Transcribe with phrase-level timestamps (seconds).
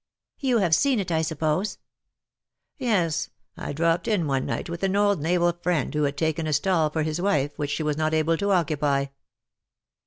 [0.39, 1.77] ''"You have seen it, I suppose.""''
[2.81, 6.53] YeSj I dropped in one night with an old naval friend, who had taken a
[6.53, 9.05] stall for his wife, which she was not able to occupy."